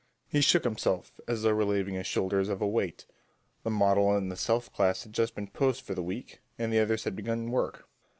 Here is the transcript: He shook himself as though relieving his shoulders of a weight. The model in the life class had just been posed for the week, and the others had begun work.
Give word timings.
He 0.27 0.41
shook 0.41 0.63
himself 0.63 1.19
as 1.27 1.43
though 1.43 1.51
relieving 1.51 1.93
his 1.93 2.07
shoulders 2.07 2.49
of 2.49 2.59
a 2.59 2.67
weight. 2.67 3.05
The 3.61 3.69
model 3.69 4.17
in 4.17 4.29
the 4.29 4.45
life 4.49 4.73
class 4.73 5.03
had 5.03 5.13
just 5.13 5.35
been 5.35 5.45
posed 5.49 5.81
for 5.83 5.93
the 5.93 6.01
week, 6.01 6.39
and 6.57 6.73
the 6.73 6.79
others 6.79 7.03
had 7.03 7.15
begun 7.15 7.51
work. 7.51 7.87